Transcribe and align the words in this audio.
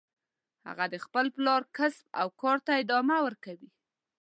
هغه 0.67 0.85
د 0.93 0.95
خپل 1.05 1.25
پلار 1.35 1.61
کسب 1.77 2.05
او 2.19 2.27
کار 2.41 2.57
ته 2.65 2.71
ادامه 2.83 3.17
ورکوي 3.25 3.69